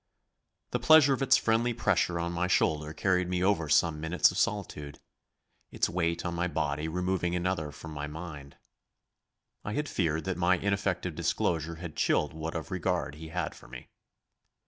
The 0.71 0.79
pleasure 0.79 1.13
of 1.13 1.21
its 1.21 1.37
friendly 1.37 1.75
pressure 1.75 2.19
on 2.19 2.31
my 2.31 2.47
shoulder 2.47 2.91
carried 2.91 3.29
me 3.29 3.43
over 3.43 3.69
some 3.69 4.01
minutes 4.01 4.31
of 4.31 4.39
solitude; 4.39 4.99
its 5.69 5.87
weight 5.89 6.25
on 6.25 6.33
my 6.33 6.47
body 6.47 6.87
removing 6.87 7.35
another 7.35 7.71
from 7.71 7.91
my 7.91 8.07
mind. 8.07 8.57
I 9.63 9.73
had 9.73 9.87
feared 9.87 10.23
that 10.23 10.37
my 10.37 10.57
ineffective 10.57 11.13
disclosure 11.13 11.75
had 11.75 11.95
chilled 11.95 12.33
what 12.33 12.55
of 12.55 12.71
regard 12.71 13.13
he 13.13 13.27
had 13.27 13.53
for 13.53 13.67
me. 13.67 13.89